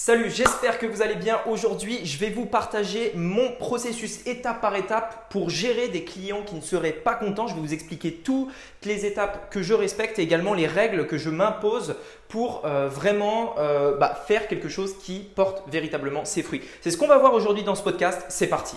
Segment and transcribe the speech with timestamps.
[0.00, 1.40] Salut, j'espère que vous allez bien.
[1.48, 6.54] Aujourd'hui, je vais vous partager mon processus étape par étape pour gérer des clients qui
[6.54, 7.48] ne seraient pas contents.
[7.48, 8.48] Je vais vous expliquer toutes
[8.84, 11.96] les étapes que je respecte et également les règles que je m'impose
[12.28, 16.62] pour euh, vraiment euh, bah, faire quelque chose qui porte véritablement ses fruits.
[16.80, 18.24] C'est ce qu'on va voir aujourd'hui dans ce podcast.
[18.28, 18.76] C'est parti.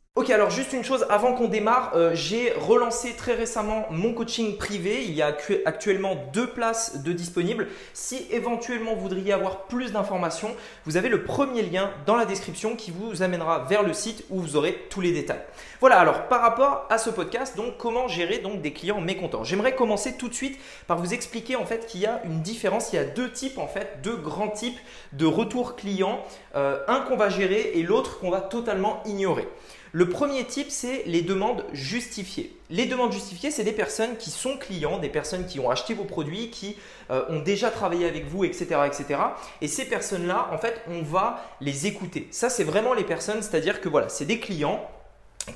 [0.17, 4.57] Ok, alors juste une chose avant qu'on démarre, euh, j'ai relancé très récemment mon coaching
[4.57, 5.05] privé.
[5.05, 7.69] Il y a actuellement deux places de disponibles.
[7.93, 10.53] Si éventuellement vous voudriez avoir plus d'informations,
[10.85, 14.41] vous avez le premier lien dans la description qui vous amènera vers le site où
[14.41, 15.39] vous aurez tous les détails.
[15.79, 19.45] Voilà, alors par rapport à ce podcast, donc comment gérer donc des clients mécontents?
[19.45, 22.91] J'aimerais commencer tout de suite par vous expliquer en fait qu'il y a une différence.
[22.91, 24.79] Il y a deux types en fait, deux grands types
[25.13, 26.21] de retours clients.
[26.55, 29.47] Euh, un qu'on va gérer et l'autre qu'on va totalement ignorer.
[29.93, 32.55] Le premier type, c'est les demandes justifiées.
[32.69, 36.05] Les demandes justifiées, c'est des personnes qui sont clients, des personnes qui ont acheté vos
[36.05, 36.77] produits, qui
[37.09, 38.67] euh, ont déjà travaillé avec vous, etc.
[38.85, 39.19] etc.
[39.59, 42.29] Et ces personnes-là, en fait, on va les écouter.
[42.31, 44.89] Ça, c'est vraiment les personnes, c'est-à-dire que voilà, c'est des clients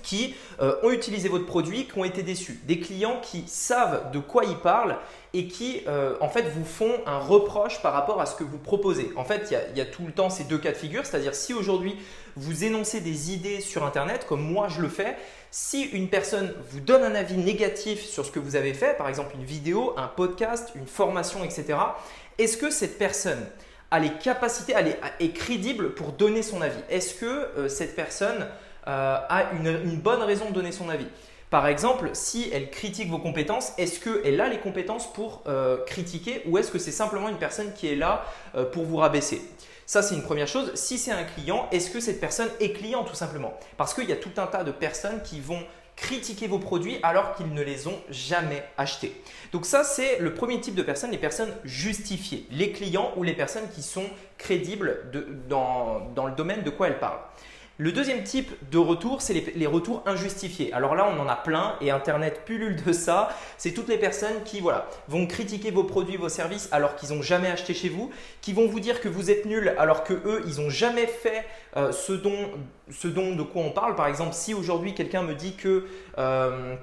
[0.01, 2.59] qui euh, ont utilisé votre produit, qui ont été déçus.
[2.63, 4.97] Des clients qui savent de quoi ils parlent
[5.33, 8.57] et qui euh, en fait vous font un reproche par rapport à ce que vous
[8.57, 9.11] proposez.
[9.15, 11.53] En fait, il y, a, tout le temps ces deux cas de figure, c'est-à-dire si
[11.53, 11.97] aujourd'hui
[12.35, 15.17] vous énoncez des idées sur Internet, comme moi je le fais,
[15.51, 19.07] si une personne vous donne un avis négatif sur ce que vous avez fait, par
[19.07, 21.77] exemple une vidéo, un podcast, une formation, etc.,
[22.37, 23.45] est-ce que cette personne
[23.91, 26.81] a les capacités, elle est, crédible pour donner son avis?
[26.89, 28.47] Est-ce que euh, cette personne
[28.87, 31.07] euh, a une, bonne raison de donner son avis.
[31.49, 36.41] Par exemple, si elle critique vos compétences, est-ce qu'elle a les compétences pour euh, critiquer
[36.47, 38.25] ou est-ce que c'est simplement une personne qui est là
[38.55, 39.41] euh, pour vous rabaisser?
[39.85, 40.71] Ça, c'est une première chose.
[40.73, 43.53] Si c'est un client, est-ce que cette personne est client tout simplement?
[43.77, 45.61] Parce qu'il y a tout un tas de personnes qui vont
[45.95, 49.21] critiquer vos produits alors qu'ils ne les ont jamais achetés.
[49.51, 53.33] Donc ça, c'est le premier type de personnes, les personnes justifiées, les clients ou les
[53.33, 54.05] personnes qui sont
[54.37, 55.05] crédibles
[55.47, 57.21] dans, dans le domaine de quoi elles parlent.
[57.77, 60.71] Le deuxième type de retour, c'est les, retours injustifiés.
[60.71, 63.29] Alors là, on en a plein et Internet pullule de ça.
[63.57, 67.21] C'est toutes les personnes qui voilà, vont critiquer vos produits, vos services alors qu'ils n'ont
[67.21, 70.43] jamais acheté chez vous, qui vont vous dire que vous êtes nul alors que eux,
[70.47, 73.95] ils n'ont jamais fait euh, ce, dont, de quoi on parle.
[73.95, 75.85] Par exemple, si aujourd'hui quelqu'un me dit que...
[76.17, 76.75] Euh,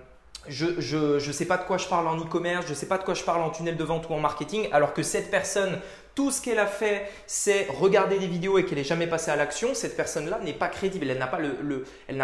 [0.49, 3.05] je ne sais pas de quoi je parle en e-commerce, je ne sais pas de
[3.05, 5.79] quoi je parle en tunnel de vente ou en marketing, alors que cette personne,
[6.15, 9.37] tout ce qu'elle a fait, c'est regarder des vidéos et qu'elle n'est jamais passée à
[9.37, 11.39] l'action, cette personne-là n'est pas crédible, elle n'a pas,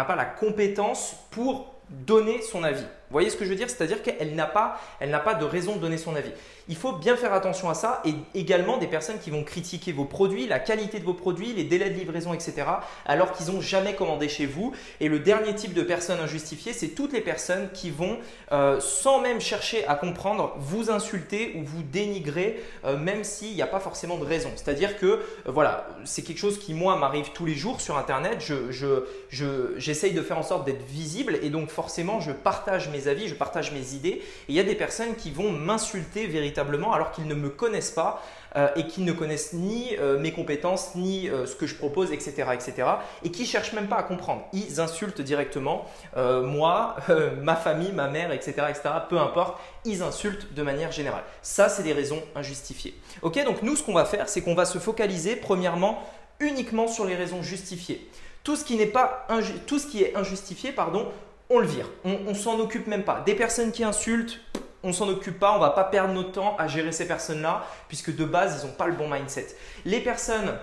[0.05, 2.85] pas la compétence pour donner son avis.
[3.09, 3.71] Vous voyez ce que je veux dire?
[3.71, 6.29] C'est-à-dire qu'elle n'a pas, elle n'a pas de raison de donner son avis.
[6.67, 10.05] Il faut bien faire attention à ça et également des personnes qui vont critiquer vos
[10.05, 12.67] produits, la qualité de vos produits, les délais de livraison, etc.
[13.07, 14.73] alors qu'ils n'ont jamais commandé chez vous.
[14.99, 18.19] Et le dernier type de personnes injustifiées, c'est toutes les personnes qui vont,
[18.51, 23.63] euh, sans même chercher à comprendre, vous insulter ou vous dénigrer, euh, même s'il n'y
[23.63, 24.51] a pas forcément de raison.
[24.55, 28.37] C'est-à-dire que, euh, voilà, c'est quelque chose qui, moi, m'arrive tous les jours sur Internet.
[28.39, 32.98] Je, je, j'essaye de faire en sorte d'être visible et donc forcément, je partage mes
[33.07, 34.09] avis, je partage mes idées.
[34.09, 37.91] Et il y a des personnes qui vont m'insulter véritablement alors qu'ils ne me connaissent
[37.91, 38.21] pas
[38.55, 42.11] euh, et qui ne connaissent ni euh, mes compétences, ni euh, ce que je propose,
[42.11, 42.87] etc., etc.
[43.23, 44.43] Et qui cherchent même pas à comprendre.
[44.53, 46.95] Ils insultent directement moi,
[47.41, 48.89] ma famille, ma mère, etc., etc.
[49.09, 51.23] Peu importe, ils insultent de manière générale.
[51.41, 52.95] Ça, c'est des raisons injustifiées.
[53.21, 56.03] Ok, donc nous, ce qu'on va faire, c'est qu'on va se focaliser premièrement
[56.39, 58.09] uniquement sur les raisons justifiées.
[58.43, 59.27] Tout ce qui n'est pas
[59.67, 61.07] tout ce qui est injustifié, pardon,
[61.49, 61.89] on le vire.
[62.05, 63.21] On, s'en occupe même pas.
[63.25, 64.39] Des personnes qui insultent,
[64.83, 65.55] on s'en occupe pas.
[65.55, 68.73] On va pas perdre notre temps à gérer ces personnes-là, puisque de base, ils n'ont
[68.73, 69.47] pas le bon mindset.
[69.85, 70.53] Les personnes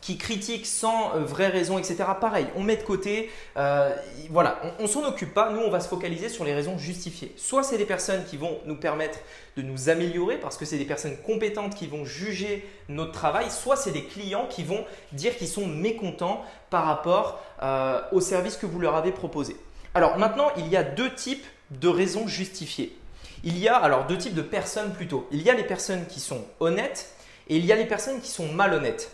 [0.00, 2.04] qui critiquent sans euh, vraie raison, etc.
[2.20, 3.28] Pareil, on met de côté.
[3.56, 3.94] Euh,
[4.30, 5.50] voilà, on, on s'en occupe pas.
[5.50, 7.34] Nous, on va se focaliser sur les raisons justifiées.
[7.36, 9.18] Soit c'est des personnes qui vont nous permettre
[9.56, 13.50] de nous améliorer parce que c'est des personnes compétentes qui vont juger notre travail.
[13.50, 18.56] Soit c'est des clients qui vont dire qu'ils sont mécontents par rapport euh, au service
[18.56, 19.56] que vous leur avez proposé.
[19.94, 22.96] Alors maintenant, il y a deux types de raisons justifiées.
[23.42, 25.26] Il y a alors deux types de personnes plutôt.
[25.32, 27.14] Il y a les personnes qui sont honnêtes
[27.48, 29.10] et il y a les personnes qui sont malhonnêtes.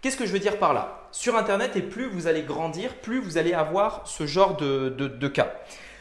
[0.00, 1.08] Qu'est-ce que je veux dire par là?
[1.12, 5.28] Sur Internet, et plus vous allez grandir, plus vous allez avoir ce genre de, de
[5.28, 5.52] cas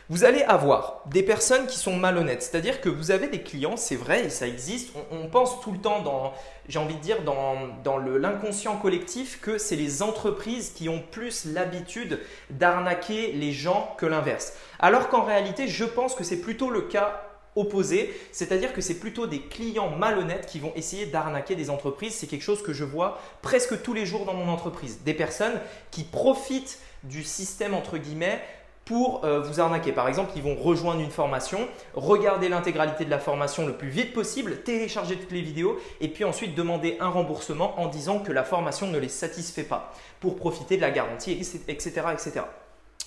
[0.09, 2.43] vous allez avoir des personnes qui sont malhonnêtes.
[2.43, 4.93] C'est-à-dire que vous avez des clients, c'est vrai, et ça existe.
[5.11, 6.33] On, pense tout le temps dans,
[6.67, 11.45] j'ai envie de dire, dans, dans l'inconscient collectif que c'est les entreprises qui ont plus
[11.45, 12.19] l'habitude
[12.49, 14.53] d'arnaquer les gens que l'inverse.
[14.79, 17.21] Alors qu'en réalité, je pense que c'est plutôt le cas
[17.55, 22.15] opposé, c'est-à-dire que c'est plutôt des clients malhonnêtes qui vont essayer d'arnaquer des entreprises.
[22.15, 24.99] C'est quelque chose que je vois presque tous les jours dans mon entreprise.
[25.03, 25.59] Des personnes
[25.91, 28.41] qui profitent du système entre guillemets
[28.85, 29.91] pour euh, vous arnaquer.
[29.91, 34.13] Par exemple, ils vont rejoindre une formation, regarder l'intégralité de la formation le plus vite
[34.13, 38.43] possible, télécharger toutes les vidéos et puis ensuite demander un remboursement en disant que la
[38.43, 41.31] formation ne les satisfait pas pour profiter de la garantie,
[41.67, 42.01] etc.
[42.11, 42.41] etc.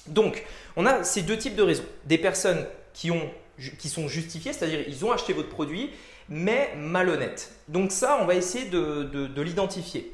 [0.06, 0.44] Donc,
[0.76, 1.84] on a ces deux types de raisons.
[2.04, 2.64] Des personnes
[2.94, 3.30] qui, ont,
[3.78, 5.90] qui sont justifiées, c'est-à-dire ils ont acheté votre produit,
[6.28, 7.52] mais malhonnêtes.
[7.68, 10.12] Donc ça, on va essayer de l'identifier.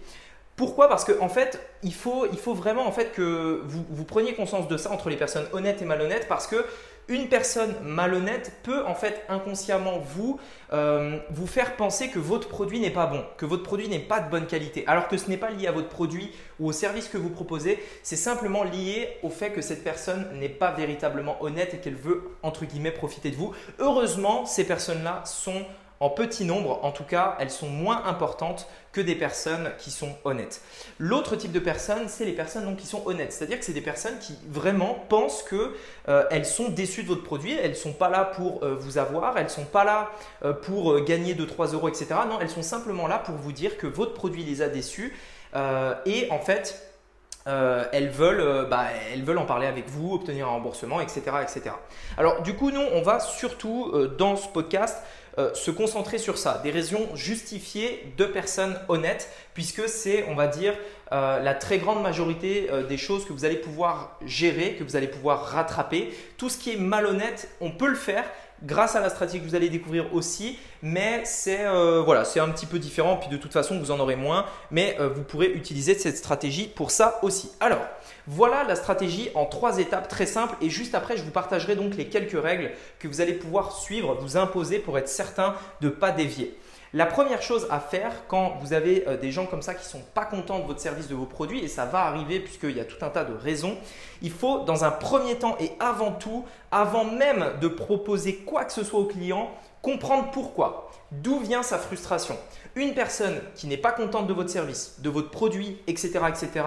[0.63, 0.89] Pourquoi?
[0.89, 4.77] Parce qu'en en fait, il faut, vraiment en fait que vous, vous preniez conscience de
[4.77, 6.65] ça entre les personnes honnêtes et malhonnêtes parce que
[7.09, 10.39] une personne malhonnête peut en fait inconsciemment vous,
[10.73, 14.21] euh, vous faire penser que votre produit n'est pas bon, que votre produit n'est pas
[14.21, 16.31] de bonne qualité, alors que ce n'est pas lié à votre produit
[16.61, 20.49] ou au service que vous proposez, c'est simplement lié au fait que cette personne n'est
[20.49, 23.53] pas véritablement honnête et qu'elle veut entre guillemets profiter de vous.
[23.81, 25.65] Heureusement, ces personnes-là sont
[26.03, 30.17] en petit nombre, en tout cas, elles sont moins importantes que des personnes qui sont
[30.25, 30.61] honnêtes.
[30.99, 33.33] L'autre type de personnes, c'est les personnes qui sont honnêtes.
[33.33, 35.71] C'est-à-dire que c'est des personnes qui vraiment pensent qu'elles
[36.09, 39.39] euh, sont déçues de votre produit, elles ne sont pas là pour euh, vous avoir,
[39.39, 40.11] elles sont pas là
[40.45, 42.07] euh, pour gagner 2-3 euros, etc.
[42.29, 45.17] Non, elles sont simplement là pour vous dire que votre produit les a déçus
[45.55, 46.83] et en fait,
[47.45, 51.77] elles, veulent, bah, elles veulent en parler avec vous, obtenir un remboursement, etc., etc.
[52.17, 54.97] Alors du coup, nous, on va surtout dans ce podcast
[55.39, 60.47] euh, se concentrer sur ça, des raisons justifiées de personnes honnêtes, puisque c'est, on va
[60.47, 60.75] dire,
[61.13, 64.97] euh, la très grande majorité euh, des choses que vous allez pouvoir gérer, que vous
[64.97, 66.13] allez pouvoir rattraper.
[66.37, 68.25] Tout ce qui est malhonnête, on peut le faire,
[68.65, 72.67] grâce à la stratégie que vous allez découvrir aussi, mais c'est euh, c'est un petit
[72.67, 73.17] peu différent.
[73.17, 76.69] Puis de toute façon, vous en aurez moins, mais euh, vous pourrez utiliser cette stratégie
[76.69, 77.51] pour ça aussi.
[77.61, 77.85] Alors,
[78.27, 80.55] voilà la stratégie en trois étapes très simples.
[80.61, 84.17] Et juste après, je vous partagerai donc les quelques règles que vous allez pouvoir suivre,
[84.21, 86.57] vous imposer pour être certain de ne pas dévier.
[86.95, 89.91] La première chose à faire quand vous avez euh, des gens comme ça qui ne
[89.91, 92.81] sont pas contents de votre service, de vos produits, et ça va arriver puisqu'il y
[92.81, 93.79] a tout un tas de raisons,
[94.21, 98.73] il faut dans un premier temps et avant tout, avant même de proposer quoi que
[98.73, 99.51] ce soit au client,
[99.81, 102.37] comprendre pourquoi, d'où vient sa frustration?
[102.75, 106.67] Une personne qui n'est pas contente de votre service, de votre produit, etc., etc.,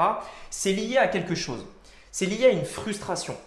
[0.50, 1.68] c'est lié à quelque chose.
[2.12, 3.38] C'est lié à une frustration.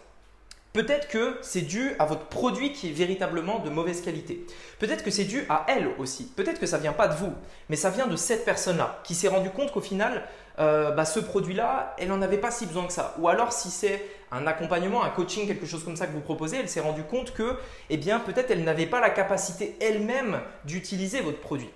[0.78, 4.46] Peut-être que c'est dû à votre produit qui est véritablement de mauvaise qualité.
[4.78, 6.30] Peut-être que c'est dû à elle aussi.
[6.36, 7.32] Peut-être que ça ne vient pas de vous,
[7.68, 10.22] mais ça vient de cette personne-là qui s'est rendu compte qu'au final,
[10.60, 13.16] euh, bah, ce produit-là, elle n'en avait pas si besoin que ça.
[13.18, 16.58] Ou alors si c'est un accompagnement, un coaching, quelque chose comme ça que vous proposez,
[16.58, 17.56] elle s'est rendue compte que,
[17.90, 21.70] eh bien, peut-être elle n'avait pas la capacité elle-même d'utiliser votre produit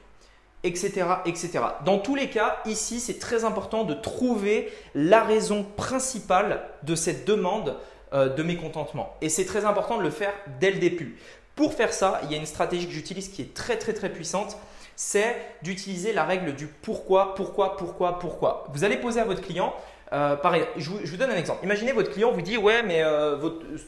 [0.64, 1.58] etc., etc.
[1.84, 7.26] Dans tous les cas, ici, c'est très important de trouver la raison principale de cette
[7.26, 7.76] demande
[8.12, 9.16] de mécontentement.
[9.20, 11.16] Et c'est très important de le faire dès le début.
[11.54, 14.10] Pour faire ça, il y a une stratégie que j'utilise qui est très très très
[14.10, 14.56] puissante,
[14.96, 18.66] c'est d'utiliser la règle du pourquoi, pourquoi, pourquoi, pourquoi.
[18.72, 19.74] Vous allez poser à votre client,
[20.12, 21.64] euh, pareil, je vous, donne un exemple.
[21.64, 23.36] Imaginez votre client vous dit ouais mais euh,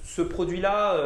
[0.04, 0.96] ce produit-là,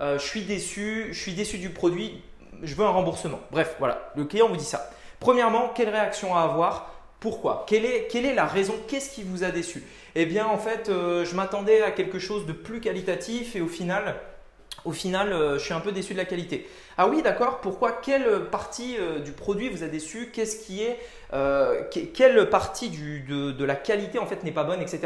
[0.00, 2.22] je suis déçu, je suis déçu du produit,
[2.62, 3.40] je veux un remboursement.
[3.50, 4.90] Bref, voilà, le client vous dit ça.
[5.20, 6.91] Premièrement, quelle réaction à avoir
[7.22, 7.64] pourquoi?
[7.68, 8.74] Quelle est, la raison?
[8.88, 9.84] Qu'est-ce qui vous a déçu?
[10.16, 13.68] Eh bien, en fait, euh, je m'attendais à quelque chose de plus qualitatif et au
[13.68, 14.16] final,
[14.84, 16.68] au euh, je suis un peu déçu de la qualité.
[16.98, 17.60] Ah oui, d'accord.
[17.60, 17.92] Pourquoi?
[17.92, 20.30] Quelle partie euh, du produit vous a déçu?
[20.32, 20.98] Qu'est-ce qui est
[22.12, 24.98] Quelle partie de, de, la qualité en fait n'est pas bonne, etc.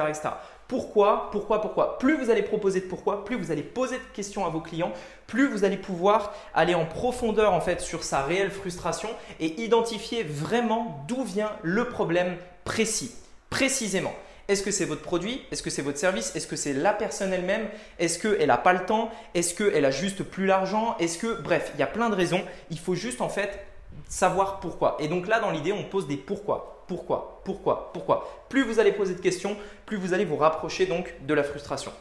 [0.69, 1.99] Pourquoi Pourquoi Pourquoi.
[1.99, 4.93] Plus vous allez proposer de pourquoi, plus vous allez poser de questions à vos clients,
[5.27, 9.09] plus vous allez pouvoir aller en profondeur en fait sur sa réelle frustration
[9.39, 13.15] et identifier vraiment d'où vient le problème précis,
[13.49, 14.13] précisément.
[14.49, 15.43] Est-ce que c'est votre produit?
[15.51, 16.35] Est-ce que c'est votre service?
[16.37, 17.69] Est-ce que c'est la personne elle-même?
[17.99, 19.11] Est-ce qu'elle n'a pas le temps?
[19.35, 20.97] Est-ce qu'elle a juste plus l'argent?
[21.01, 22.43] Est-ce que, bref, il y a plein de raisons.
[22.71, 23.67] Il faut juste en fait
[24.09, 24.97] savoir pourquoi.
[25.01, 28.47] Et donc là, dans l'idée, on pose des pourquoi pourquoi, pourquoi, pourquoi?
[28.49, 31.93] Plus vous allez poser de questions, plus vous allez vous rapprocher donc de la frustration.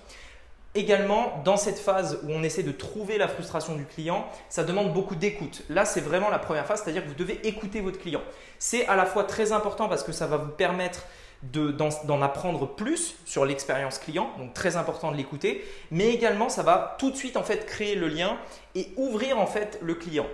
[0.75, 4.93] Également, dans cette phase où on essaie de trouver la frustration du client, ça demande
[4.93, 5.63] beaucoup d'écoute.
[5.69, 8.21] Là, c'est vraiment la première phase, c'est-à-dire que vous devez écouter votre client.
[8.59, 11.05] C'est à la fois très important parce que ça va vous permettre
[11.43, 16.95] d'en apprendre plus sur l'expérience client, donc très important de l'écouter, mais également ça va
[16.97, 18.37] tout de suite en fait créer le lien
[18.73, 20.25] et ouvrir en fait le client.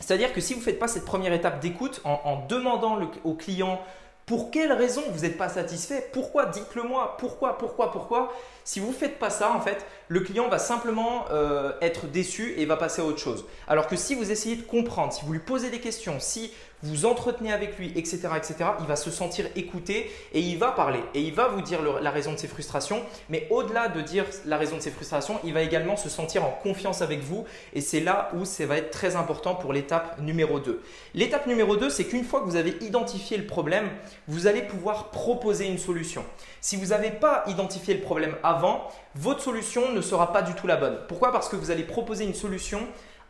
[0.00, 3.80] C'est-à-dire que si vous ne faites pas cette première étape d'écoute en, demandant au client
[4.26, 7.16] Pour quelle raison vous n'êtes pas satisfait Pourquoi Dites-le moi.
[7.18, 8.32] Pourquoi Pourquoi Pourquoi
[8.64, 12.54] Si vous ne faites pas ça, en fait, le client va simplement euh, être déçu
[12.56, 13.44] et va passer à autre chose.
[13.68, 16.52] Alors que si vous essayez de comprendre, si vous lui posez des questions, si
[16.82, 21.00] vous entretenez avec lui, etc., etc., il va se sentir écouté et il va parler
[21.14, 23.02] et il va vous dire la raison de ses frustrations.
[23.28, 26.50] Mais au-delà de dire la raison de ses frustrations, il va également se sentir en
[26.50, 27.44] confiance avec vous
[27.74, 30.82] et c'est là où ça va être très important pour l'étape numéro 2.
[31.14, 33.88] L'étape numéro 2, c'est qu'une fois que vous avez identifié le problème,
[34.28, 36.24] vous allez pouvoir proposer une solution.
[36.60, 40.66] Si vous n'avez pas identifié le problème avant, votre solution ne sera pas du tout
[40.66, 40.98] la bonne.
[41.08, 41.32] Pourquoi?
[41.32, 42.80] Parce que vous allez proposer une solution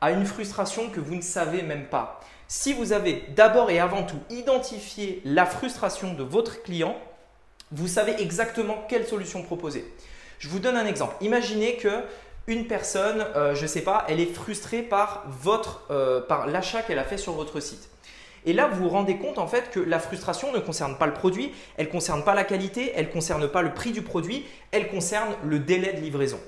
[0.00, 2.20] à une frustration que vous ne savez même pas.
[2.52, 6.96] Si vous avez d'abord et avant tout identifié la frustration de votre client,
[7.70, 9.84] vous savez exactement quelle solution proposer.
[10.40, 11.14] Je vous donne un exemple.
[11.20, 12.02] Imaginez que
[12.48, 16.82] une personne, euh, je ne sais pas, elle est frustrée par, votre, euh, par l'achat
[16.82, 17.88] qu'elle a fait sur votre site.
[18.44, 21.14] Et là, vous vous rendez compte en fait que la frustration ne concerne pas le
[21.14, 24.44] produit, elle ne concerne pas la qualité, elle ne concerne pas le prix du produit,
[24.72, 26.40] elle concerne le délai de livraison.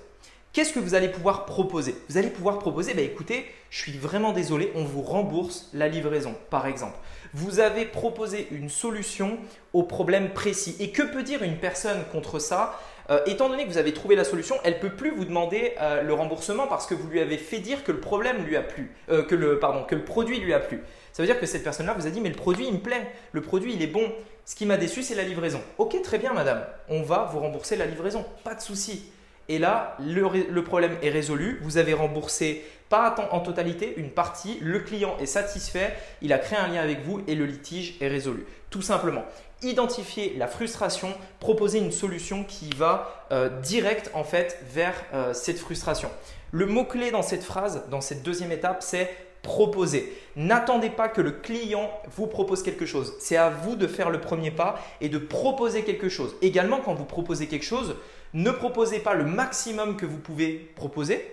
[0.52, 1.94] Qu'est-ce que vous allez pouvoir proposer?
[2.10, 6.34] Vous allez pouvoir proposer, bah, écoutez, je suis vraiment désolé, on vous rembourse la livraison,
[6.50, 6.98] par exemple.
[7.32, 9.38] Vous avez proposé une solution
[9.72, 10.76] au problème précis.
[10.78, 12.78] Et que peut dire une personne contre ça?
[13.08, 15.72] Euh, étant donné que vous avez trouvé la solution, elle ne peut plus vous demander
[15.80, 18.62] euh, le remboursement parce que vous lui avez fait dire que le problème lui a
[18.62, 20.82] plu, euh, que, le, que le produit lui a plu.
[21.14, 23.10] Ça veut dire que cette personne-là vous a dit mais le produit il me plaît,
[23.32, 24.12] le produit il est bon.
[24.44, 25.62] Ce qui m'a déçu c'est la livraison.
[25.78, 29.10] Ok très bien madame, on va vous rembourser la livraison, pas de souci.
[29.48, 31.60] Et là, le, problème est résolu.
[31.62, 34.58] Vous avez remboursé pas en totalité une partie.
[34.60, 35.94] Le client est satisfait.
[36.20, 38.46] Il a créé un lien avec vous et le litige est résolu.
[38.70, 39.24] Tout simplement.
[39.62, 45.58] Identifier la frustration, proposer une solution qui va euh, direct en fait vers euh, cette
[45.58, 46.10] frustration.
[46.50, 49.10] Le mot-clé dans cette phrase, dans cette deuxième étape, c'est
[49.42, 50.12] proposer.
[50.36, 53.14] N'attendez pas que le client vous propose quelque chose.
[53.18, 56.36] C'est à vous de faire le premier pas et de proposer quelque chose.
[56.42, 57.96] Également, quand vous proposez quelque chose,
[58.34, 61.32] ne proposez pas le maximum que vous pouvez proposer.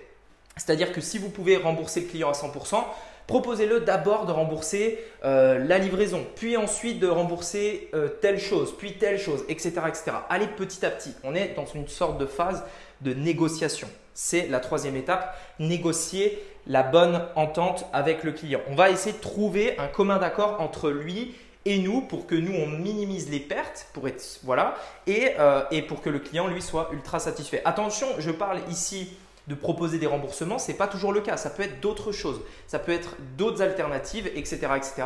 [0.58, 2.84] C'est-à-dire que si vous pouvez rembourser le client à 100%,
[3.28, 8.94] proposez-le d'abord de rembourser euh, la livraison, puis ensuite de rembourser euh, telle chose, puis
[8.94, 10.12] telle chose, etc., etc.
[10.30, 11.14] Allez petit à petit.
[11.24, 12.64] On est dans une sorte de phase
[13.02, 13.88] de négociation.
[14.14, 18.60] C'est la troisième étape, négocier la bonne entente avec le client.
[18.68, 21.36] On va essayer de trouver un commun d'accord entre lui
[21.66, 24.76] et nous pour que nous on minimise les pertes pour être voilà
[25.08, 27.62] et, euh, et pour que le client lui soit ultra satisfait.
[27.66, 29.10] Attention, je parle ici
[29.50, 31.36] de proposer des remboursements, ce n'est pas toujours le cas.
[31.36, 35.04] Ça peut être d'autres choses, ça peut être d'autres alternatives, etc., etc.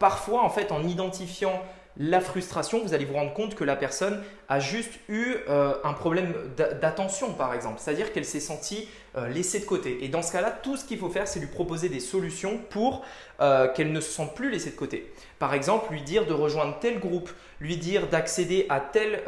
[0.00, 1.62] Parfois, en fait, en identifiant
[1.96, 5.92] la frustration, vous allez vous rendre compte que la personne a juste eu euh, un
[5.92, 7.76] problème d'attention, par exemple.
[7.78, 10.04] C'est-à-dire qu'elle s'est sentie euh, laissée de côté.
[10.04, 13.04] Et dans ce cas-là, tout ce qu'il faut faire, c'est lui proposer des solutions pour
[13.40, 15.12] euh, qu'elle ne se sente plus laissée de côté.
[15.38, 19.22] Par exemple, lui dire de rejoindre tel groupe, lui dire d'accéder à telle,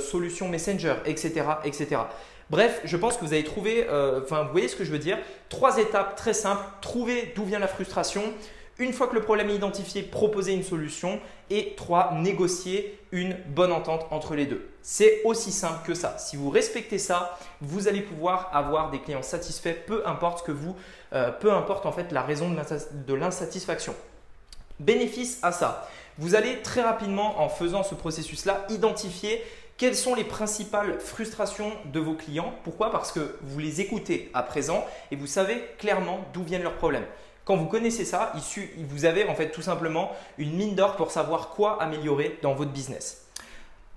[0.00, 2.00] solution Messenger, etc., etc.
[2.50, 3.86] Bref, je pense que vous avez trouvé,
[4.22, 5.18] enfin, vous voyez ce que je veux dire.
[5.48, 6.62] Trois étapes très simples.
[6.80, 8.22] Trouver d'où vient la frustration
[8.78, 11.20] une fois que le problème est identifié, proposer une solution.
[11.50, 14.68] Et trois, négocier une bonne entente entre les deux.
[14.82, 16.18] C'est aussi simple que ça.
[16.18, 20.76] Si vous respectez ça, vous allez pouvoir avoir des clients satisfaits, peu importe que vous,
[21.14, 23.94] euh, peu importe en fait la raison de l'insatisfaction.
[24.78, 25.88] Bénéfice à ça.
[26.18, 29.42] Vous allez très rapidement, en faisant ce processus-là, identifier
[29.78, 32.90] quelles sont les principales frustrations de vos clients Pourquoi?
[32.90, 37.06] Parce que vous les écoutez à présent et vous savez clairement d'où viennent leurs problèmes.
[37.48, 38.34] Quand vous connaissez ça,
[38.90, 42.72] vous avez en fait tout simplement une mine d'or pour savoir quoi améliorer dans votre
[42.72, 43.24] business.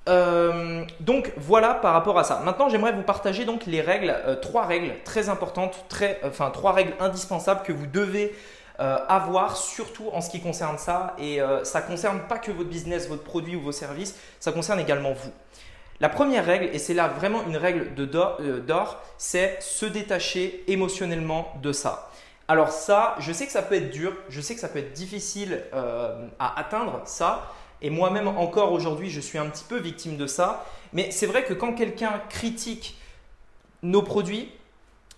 [0.08, 2.40] Euh, donc voilà par rapport à ça.
[2.46, 6.72] Maintenant, j'aimerais vous partager donc les règles, euh, trois règles très importantes, très, enfin trois
[6.72, 8.34] règles indispensables que vous devez
[8.80, 11.14] euh, avoir, surtout en ce qui concerne ça.
[11.20, 15.12] Et ça concerne pas que votre business, votre produit ou vos services, ça concerne également
[15.12, 15.32] vous.
[16.00, 21.74] La première règle, et c'est là vraiment une règle d'or, c'est se détacher émotionnellement de
[21.74, 22.11] ça.
[22.52, 24.92] Alors ça, je sais que ça peut être dur, je sais que ça peut être
[24.92, 27.50] difficile euh, à atteindre ça.
[27.82, 30.66] Et moi-même encore aujourd'hui, je suis un petit peu victime de ça.
[30.92, 33.00] Mais c'est vrai que quand quelqu'un critique
[33.84, 34.52] nos produits,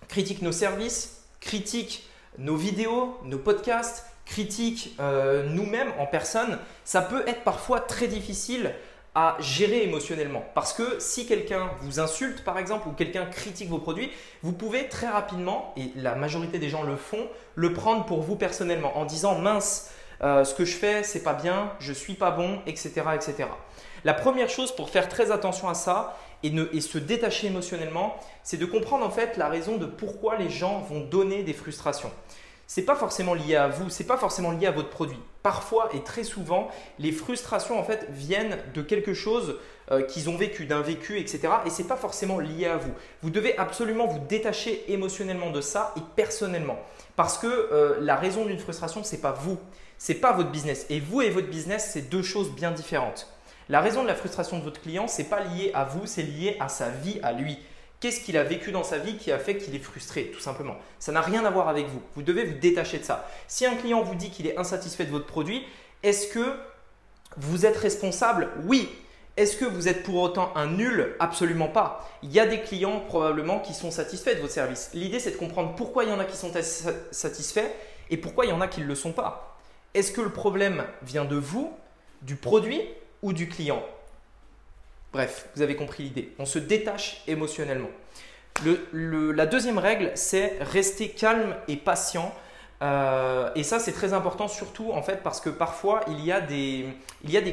[0.06, 7.24] critique nos services, critique nos vidéos, nos podcasts, critique euh, nous-mêmes en personne, ça peut
[7.26, 8.72] être parfois très difficile
[9.14, 10.44] à gérer émotionnellement.
[10.54, 14.10] Parce que si quelqu'un vous insulte, par exemple, ou quelqu'un critique vos produits,
[14.42, 18.36] vous pouvez très rapidement, et la majorité des gens le font, le prendre pour vous
[18.36, 19.90] personnellement en disant mince,
[20.22, 23.48] euh, ce que je fais, c'est pas bien, je suis pas bon, etc., etc.
[24.04, 28.66] La première chose pour faire très attention à ça et, se détacher émotionnellement, c'est de
[28.66, 32.10] comprendre en fait la raison de pourquoi les gens vont donner des frustrations.
[32.66, 35.18] C'est pas forcément lié à vous, c'est pas forcément lié à votre produit.
[35.42, 36.68] Parfois et très souvent,
[36.98, 39.58] les frustrations en fait viennent de quelque chose
[39.90, 41.48] euh, qu'ils ont vécu, d'un vécu, etc.
[41.66, 42.92] Et c'est pas forcément lié à vous.
[43.22, 46.78] Vous devez absolument vous détacher émotionnellement de ça et personnellement,
[47.16, 49.58] parce que euh, la raison d'une frustration, c'est pas vous,
[49.98, 50.86] c'est pas votre business.
[50.88, 53.28] Et vous et votre business, c'est deux choses bien différentes.
[53.68, 56.56] La raison de la frustration de votre client, c'est pas lié à vous, c'est lié
[56.60, 57.58] à sa vie, à lui.
[58.04, 60.76] Qu'est-ce qu'il a vécu dans sa vie qui a fait qu'il est frustré, tout simplement
[60.98, 62.02] Ça n'a rien à voir avec vous.
[62.14, 63.26] Vous devez vous détacher de ça.
[63.48, 65.64] Si un client vous dit qu'il est insatisfait de votre produit,
[66.02, 66.54] est-ce que
[67.38, 68.90] vous êtes responsable Oui.
[69.38, 72.06] Est-ce que vous êtes pour autant un nul Absolument pas.
[72.22, 74.90] Il y a des clients probablement qui sont satisfaits de votre service.
[74.92, 76.52] L'idée, c'est de comprendre pourquoi il y en a qui sont
[77.10, 77.70] satisfaits
[78.10, 79.56] et pourquoi il y en a qui ne le sont pas.
[79.94, 81.72] Est-ce que le problème vient de vous,
[82.20, 82.82] du produit
[83.22, 83.82] ou du client?
[85.14, 86.32] Bref, vous avez compris l'idée.
[86.40, 87.90] On se détache émotionnellement.
[88.92, 92.34] la deuxième règle, c'est rester calme et patient.
[92.82, 96.40] Euh, et ça, c'est très important, surtout en fait, parce que parfois, il y, a
[96.40, 96.86] des,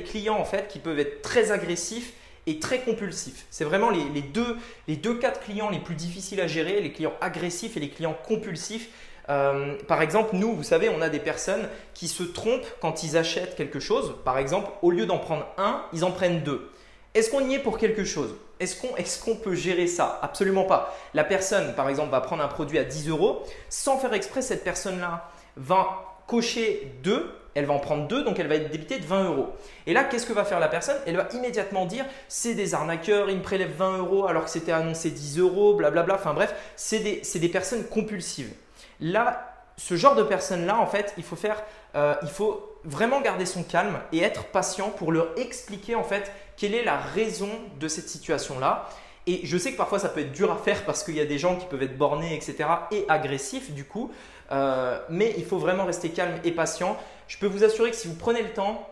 [0.04, 2.14] clients en fait qui peuvent être très agressifs
[2.48, 3.46] et très compulsifs.
[3.52, 6.92] C'est vraiment les, deux, les deux cas de clients les plus difficiles à gérer, les
[6.92, 8.90] clients agressifs et les clients compulsifs.
[9.30, 13.18] Euh, par exemple, nous, vous savez, on a des personnes qui se trompent quand ils
[13.18, 14.16] achètent quelque chose.
[14.26, 16.72] Par exemple, au lieu d'en prendre un, ils en prennent deux.
[17.14, 18.36] Est-ce qu'on y est pour quelque chose?
[18.60, 20.20] Est-ce qu'on peut gérer ça?
[20.22, 20.96] Absolument pas.
[21.14, 23.44] La personne, par exemple, va prendre un produit à 10 euros.
[23.70, 28.48] Sans faire exprès, cette personne-là va cocher 2, elle va en prendre 2, donc elle
[28.48, 29.50] va être débitée de 20 euros.
[29.88, 30.96] Et là, qu'est-ce que va faire la personne?
[31.06, 34.72] Elle va immédiatement dire c'est des arnaqueurs, ils me prélèvent 20 euros alors que c'était
[34.72, 36.16] annoncé 10 euros, blablabla.
[36.16, 38.54] Enfin bref, c'est des, des personnes compulsives.
[39.02, 39.51] Là,
[39.84, 41.64] ce genre de personnes-là, en fait, il faut faire,
[41.96, 46.32] euh, il faut vraiment garder son calme et être patient pour leur expliquer en fait
[46.56, 48.88] quelle est la raison de cette situation-là.
[49.26, 51.26] Et je sais que parfois ça peut être dur à faire parce qu'il y a
[51.26, 52.70] des gens qui peuvent être bornés, etc.
[52.92, 54.12] et agressifs du coup.
[54.52, 56.96] Euh, mais il faut vraiment rester calme et patient.
[57.28, 58.88] Je peux vous assurer que si vous prenez le temps,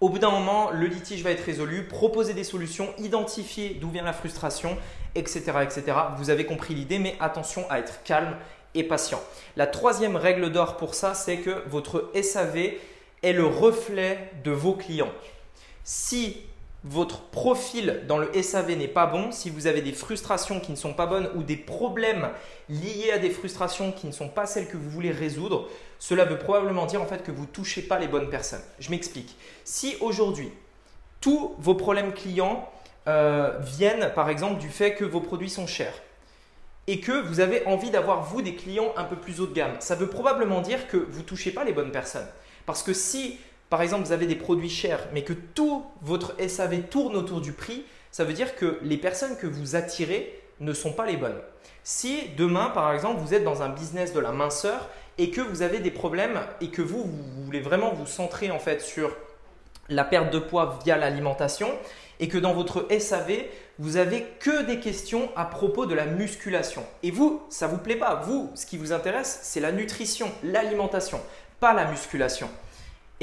[0.00, 4.04] au bout d'un moment, le litige va être résolu, proposer des solutions, identifier d'où vient
[4.04, 4.78] la frustration,
[5.16, 5.82] etc., etc.
[6.16, 8.36] Vous avez compris l'idée, mais attention à être calme
[8.74, 9.22] et patient.
[9.56, 12.72] La troisième règle d'or pour ça, c'est que votre SAV
[13.22, 15.12] est le reflet de vos clients.
[15.84, 16.36] Si
[16.84, 20.76] votre profil dans le SAV n'est pas bon, si vous avez des frustrations qui ne
[20.76, 22.30] sont pas bonnes ou des problèmes
[22.68, 25.68] liés à des frustrations qui ne sont pas celles que vous voulez résoudre,
[26.00, 28.62] cela veut probablement dire en fait que vous ne touchez pas les bonnes personnes.
[28.80, 29.36] Je m'explique.
[29.64, 30.50] Si aujourd'hui,
[31.20, 32.68] tous vos problèmes clients
[33.06, 35.94] euh, viennent par exemple du fait que vos produits sont chers,
[36.86, 39.76] et que vous avez envie d'avoir vous des clients un peu plus haut de gamme.
[39.78, 42.26] Ça veut probablement dire que vous ne touchez pas les bonnes personnes.
[42.66, 43.38] Parce que si,
[43.70, 47.52] par exemple, vous avez des produits chers, mais que tout votre SAV tourne autour du
[47.52, 51.40] prix, ça veut dire que les personnes que vous attirez ne sont pas les bonnes.
[51.84, 55.62] Si demain, par exemple, vous êtes dans un business de la minceur et que vous
[55.62, 59.16] avez des problèmes et que vous, vous voulez vraiment vous centrer en fait sur
[59.88, 61.68] la perte de poids via l'alimentation
[62.20, 63.44] et que dans votre SAV,
[63.78, 66.84] vous avez que des questions à propos de la musculation.
[67.02, 68.22] Et vous, ça vous plaît pas.
[68.24, 71.20] Vous, ce qui vous intéresse, c'est la nutrition, l'alimentation,
[71.58, 72.48] pas la musculation.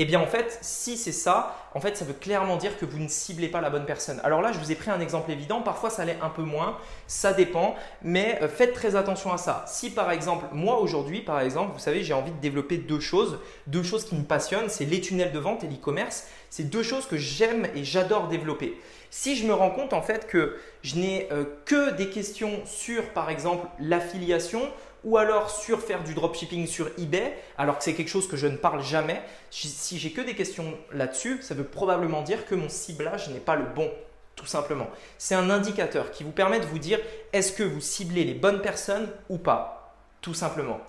[0.02, 3.00] Eh bien en fait, si c'est ça, en fait, ça veut clairement dire que vous
[3.00, 4.22] ne ciblez pas la bonne personne.
[4.24, 6.78] Alors là, je vous ai pris un exemple évident, parfois ça l'est un peu moins,
[7.06, 9.66] ça dépend, mais euh, faites très attention à ça.
[9.68, 13.40] Si par exemple, moi aujourd'hui, par exemple, vous savez, j'ai envie de développer deux choses,
[13.68, 17.06] deux choses qui me passionnent, c'est les tunnels de vente et l'e-commerce, c'est deux choses
[17.06, 18.80] que j'aime et j'adore développer.
[19.10, 23.10] Si je me rends compte en fait que je n'ai euh, que des questions sur
[23.10, 24.62] par exemple l'affiliation
[25.04, 28.48] ou alors sur faire du dropshipping sur eBay, alors que c'est quelque chose que je
[28.48, 32.70] ne parle jamais, si j'ai que des questions là-dessus, ça veut probablement dire que mon
[32.70, 33.90] ciblage n'est pas le bon,
[34.36, 34.88] tout simplement.
[35.18, 37.00] C'est un indicateur qui vous permet de vous dire
[37.32, 40.82] est-ce que vous ciblez les bonnes personnes ou pas, tout simplement.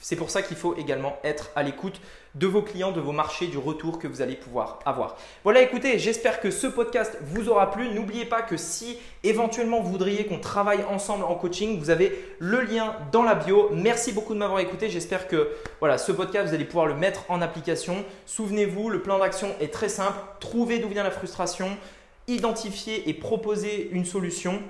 [0.00, 2.00] C'est pour ça qu'il faut également être à l'écoute
[2.34, 5.16] de vos clients, de vos marchés, du retour que vous allez pouvoir avoir.
[5.42, 7.88] Voilà, écoutez, j'espère que ce podcast vous aura plu.
[7.88, 12.60] N'oubliez pas que si éventuellement vous voudriez qu'on travaille ensemble en coaching, vous avez le
[12.60, 13.70] lien dans la bio.
[13.72, 14.90] Merci beaucoup de m'avoir écouté.
[14.90, 18.04] J'espère que voilà, ce podcast, vous allez pouvoir le mettre en application.
[18.26, 20.18] Souvenez-vous, le plan d'action est très simple.
[20.40, 21.70] Trouvez d'où vient la frustration,
[22.28, 24.62] identifier et proposer une solution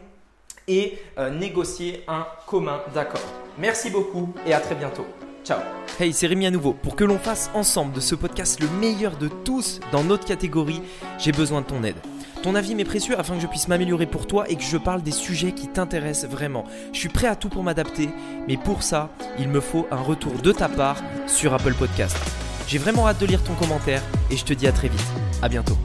[0.68, 3.24] et euh, négocier un commun d'accord.
[3.59, 5.07] Merci beaucoup et à très bientôt.
[5.44, 5.61] Ciao.
[6.00, 6.72] Hey, c'est Rémi à nouveau.
[6.72, 10.83] Pour que l'on fasse ensemble de ce podcast le meilleur de tous dans notre catégorie,
[11.18, 11.96] j'ai besoin de ton aide.
[12.42, 15.02] Ton avis m'est précieux afin que je puisse m'améliorer pour toi et que je parle
[15.02, 16.64] des sujets qui t'intéressent vraiment.
[16.92, 18.09] Je suis prêt à tout pour m'adapter,
[18.46, 22.16] mais pour ça, il me faut un retour de ta part sur Apple Podcast.
[22.68, 25.07] J'ai vraiment hâte de lire ton commentaire et je te dis à très vite.
[25.42, 25.76] À bientôt.